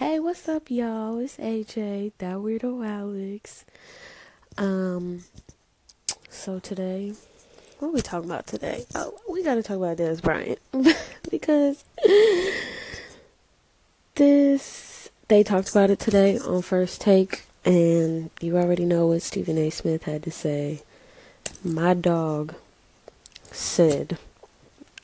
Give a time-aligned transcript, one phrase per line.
[0.00, 1.18] Hey, what's up, y'all?
[1.18, 3.66] It's AJ, that weirdo Alex.
[4.56, 5.24] Um,
[6.30, 7.12] so today,
[7.78, 8.86] what are we talking about today?
[8.94, 10.58] Oh, we gotta talk about Dez Bryant
[11.30, 11.84] because
[14.14, 19.58] this they talked about it today on First Take, and you already know what Stephen
[19.58, 19.68] A.
[19.68, 20.80] Smith had to say.
[21.62, 22.54] My dog
[23.52, 24.16] said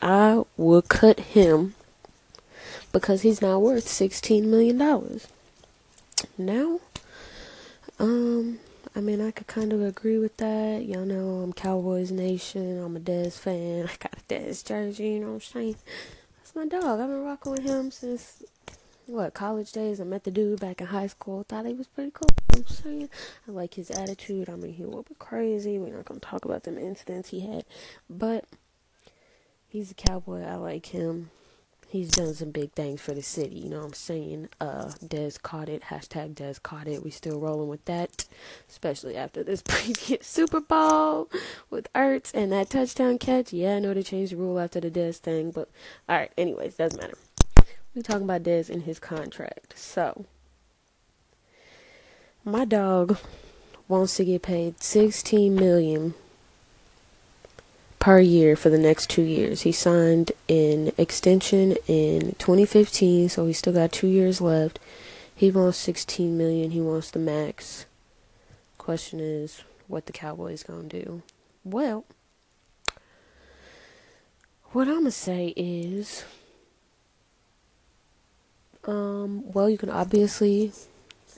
[0.00, 1.74] I would cut him
[2.94, 5.26] because he's now worth sixteen million dollars.
[6.38, 6.80] Now,
[7.98, 8.60] um,
[8.94, 10.84] I mean, I could kind of agree with that.
[10.86, 12.82] Y'all know I'm Cowboys Nation.
[12.82, 13.88] I'm a Dez fan.
[13.92, 15.08] I got a Dez jersey.
[15.08, 15.76] You know what I'm saying?
[16.38, 17.00] That's my dog.
[17.00, 18.44] I've been rocking with him since
[19.06, 20.00] what college days.
[20.00, 21.42] I met the dude back in high school.
[21.42, 22.28] Thought he was pretty cool.
[22.54, 23.08] You know I'm saying
[23.48, 24.48] I like his attitude.
[24.48, 25.78] I mean, he little bit crazy.
[25.78, 27.64] We're not gonna talk about them incidents he had,
[28.08, 28.44] but
[29.68, 30.44] he's a cowboy.
[30.44, 31.30] I like him
[31.94, 33.54] he's done some big things for the city.
[33.54, 34.48] You know what I'm saying?
[34.60, 35.84] Uh, Dez caught it.
[35.84, 37.04] Hashtag Dez caught it.
[37.04, 38.24] We still rolling with that,
[38.68, 41.30] especially after this previous Super Bowl
[41.70, 43.52] with Ertz and that touchdown catch.
[43.52, 45.70] Yeah, I know they changed the rule after the Dez thing, but
[46.08, 46.32] all right.
[46.36, 47.16] Anyways, doesn't matter.
[47.94, 49.78] We talking about Dez and his contract.
[49.78, 50.26] So,
[52.44, 53.18] my dog
[53.86, 56.14] wants to get paid 16 million
[58.04, 59.62] per year for the next two years.
[59.62, 64.78] He signed an extension in 2015, so he still got two years left.
[65.34, 66.72] He wants 16 million.
[66.72, 67.86] He wants the max.
[68.76, 71.22] Question is, what the Cowboys gonna do?
[71.64, 72.04] Well,
[74.72, 76.26] what I'm gonna say is,
[78.86, 80.72] um, well, you can obviously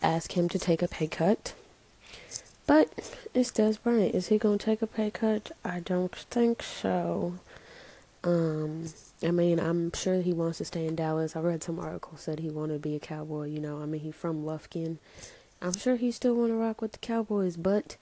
[0.00, 1.52] ask him to take a pay cut.
[2.66, 2.90] But
[3.34, 4.14] it's Dez Bryant.
[4.14, 5.52] Is he gonna take a pay cut?
[5.64, 7.34] I don't think so.
[8.22, 8.86] Um,
[9.22, 11.36] I mean, I'm sure he wants to stay in Dallas.
[11.36, 13.48] I read some article said he wanted to be a cowboy.
[13.48, 14.96] You know, I mean, he's from Lufkin.
[15.60, 17.96] I'm sure he still want to rock with the Cowboys, but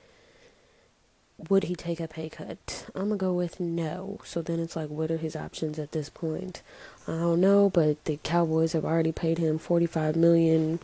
[1.48, 2.86] would he take a pay cut?
[2.94, 4.20] I'm gonna go with no.
[4.24, 6.62] So then it's like, what are his options at this point?
[7.06, 10.80] I don't know, but the Cowboys have already paid him 45 million,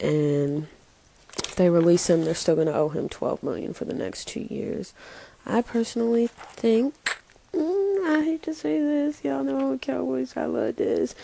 [0.00, 0.66] and
[1.58, 4.46] they release him, they're still going to owe him 12 million for the next two
[4.48, 4.94] years.
[5.44, 6.94] I personally think,
[7.52, 10.36] mm, I hate to say this, y'all know Cowboys.
[10.36, 11.14] I love this.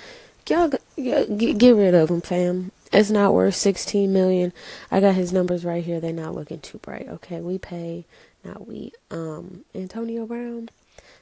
[0.48, 2.70] Y'all get, get rid of him, fam.
[2.92, 4.52] It's not worth 16 million.
[4.90, 6.00] I got his numbers right here.
[6.00, 7.08] They're not looking too bright.
[7.08, 8.04] Okay, we pay,
[8.44, 8.92] not we.
[9.10, 10.68] Um, Antonio Brown,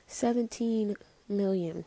[0.07, 0.97] 17
[1.29, 1.85] million,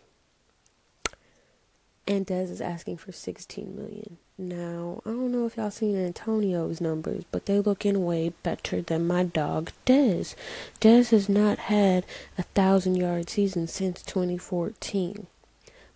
[2.07, 4.17] and Dez is asking for 16 million.
[4.37, 9.07] Now, I don't know if y'all seen Antonio's numbers, but they looking way better than
[9.07, 10.35] my dog Dez.
[10.81, 12.05] Dez has not had
[12.37, 15.27] a thousand yard season since 2014.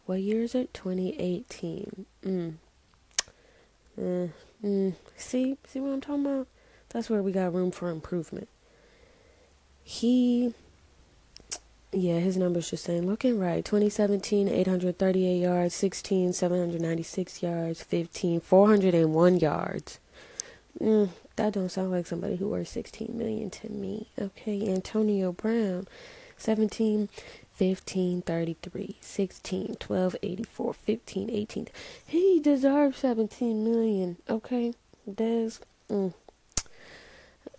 [0.05, 0.73] What year is it?
[0.73, 2.05] 2018.
[2.23, 2.53] Mm.
[3.97, 4.27] Uh,
[4.63, 4.95] mm.
[5.17, 6.47] See, see what I'm talking about?
[6.89, 8.47] That's where we got room for improvement.
[9.83, 10.53] He
[11.91, 13.65] yeah, his numbers just saying looking right.
[13.65, 19.99] 2017, 838 yards, 16, 796 yards, 15, 401 yards.
[20.79, 24.07] Mm, that don't sound like somebody who worth 16 million to me.
[24.19, 25.87] Okay, Antonio Brown,
[26.37, 27.09] 17,
[27.53, 31.67] 15, 33, 16, 12, 84, 15, 18.
[32.05, 34.17] He deserves 17 million.
[34.29, 34.73] Okay,
[35.09, 35.59] Dez.
[35.89, 36.13] Mm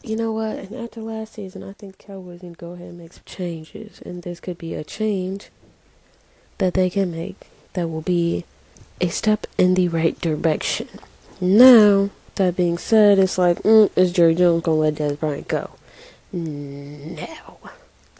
[0.03, 0.57] you know what?
[0.57, 3.23] And after last season, I think the Cowboys need to go ahead and make some
[3.27, 4.01] changes.
[4.01, 5.51] And this could be a change
[6.59, 8.45] that they can make that will be
[9.01, 10.89] a step in the right direction.
[11.41, 15.49] Now, that being said, it's like, mm, is Jerry Jones going to let Dez Bryant
[15.49, 15.71] go?
[16.33, 17.59] No,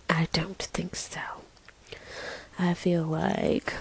[0.09, 1.21] I don't think so.
[2.59, 3.73] I feel like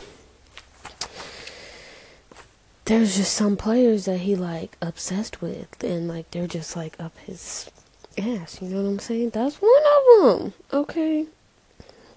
[2.86, 7.18] there's just some players that he like obsessed with and like they're just like up
[7.20, 7.70] his
[8.19, 8.62] ass.
[8.62, 9.31] You know what I'm saying?
[9.31, 10.53] That's one of them.
[10.72, 11.25] Okay.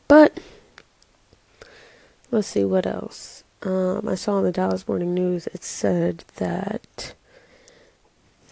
[0.09, 0.39] But
[2.31, 3.45] let's see what else.
[3.63, 7.15] Um, I saw in the Dallas Morning News it said that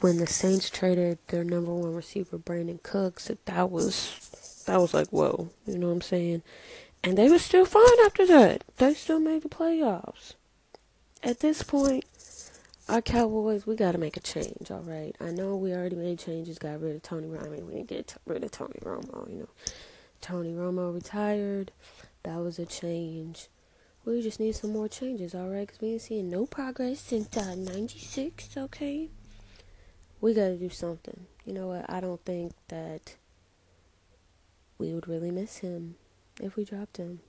[0.00, 4.94] when the Saints traded their number one receiver Brandin Cooks, that that was that was
[4.94, 5.50] like whoa.
[5.66, 6.42] You know what I'm saying?
[7.02, 8.64] And they were still fine after that.
[8.76, 10.34] They still made the playoffs.
[11.22, 12.04] At this point,
[12.90, 15.14] our Cowboys, we got to make a change, all right?
[15.20, 17.46] I know we already made changes, got rid of Tony Romo.
[17.46, 19.48] I mean, we didn't get rid of Tony Romo, you know.
[20.20, 21.70] Tony Romo retired.
[22.24, 23.48] That was a change.
[24.04, 25.66] We just need some more changes, all right?
[25.66, 29.08] Because we ain't seeing no progress since uh, 96, okay?
[30.20, 31.26] We got to do something.
[31.46, 31.88] You know what?
[31.88, 33.16] I don't think that
[34.78, 35.94] we would really miss him
[36.40, 37.20] if we dropped him.